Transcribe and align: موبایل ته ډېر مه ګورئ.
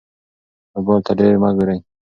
موبایل 0.73 1.01
ته 1.07 1.11
ډېر 1.19 1.33
مه 1.41 1.49
ګورئ. 1.57 1.79